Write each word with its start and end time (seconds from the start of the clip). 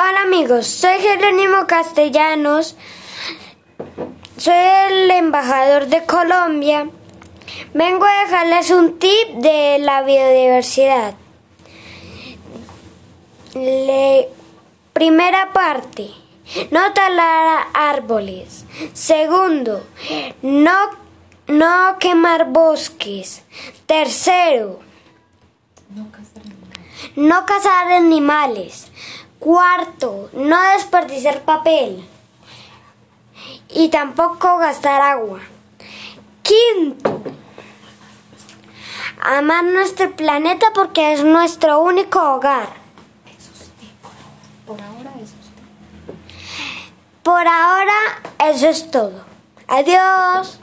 Hola 0.00 0.22
amigos, 0.22 0.68
soy 0.68 1.00
Jerónimo 1.00 1.66
Castellanos, 1.66 2.76
soy 4.36 4.54
el 4.54 5.10
embajador 5.10 5.88
de 5.88 6.04
Colombia. 6.04 6.88
Vengo 7.74 8.04
a 8.04 8.22
dejarles 8.22 8.70
un 8.70 9.00
tip 9.00 9.28
de 9.38 9.80
la 9.80 10.02
biodiversidad. 10.02 11.14
primera 14.92 15.52
parte, 15.52 16.10
no 16.70 16.92
talar 16.92 17.66
árboles. 17.74 18.66
Segundo, 18.92 19.84
no, 20.42 20.78
no 21.48 21.96
quemar 21.98 22.52
bosques. 22.52 23.42
Tercero, 23.86 24.78
no 27.16 27.44
cazar 27.46 27.90
animales. 27.90 28.92
Cuarto, 29.38 30.30
no 30.32 30.60
desperdiciar 30.72 31.42
papel. 31.42 32.06
Y 33.70 33.88
tampoco 33.88 34.58
gastar 34.58 35.00
agua. 35.00 35.40
Quinto, 36.42 37.22
amar 39.20 39.64
nuestro 39.64 40.14
planeta 40.16 40.66
porque 40.74 41.12
es 41.12 41.22
nuestro 41.22 41.80
único 41.80 42.18
hogar. 42.34 42.68
Por 44.66 44.80
ahora 44.80 45.10
eso 45.16 45.34
es 45.40 45.50
todo. 45.54 46.16
Por 47.22 47.46
ahora 47.46 47.92
eso 48.38 48.68
es 48.68 48.90
todo. 48.90 49.24
Adiós. 49.68 50.58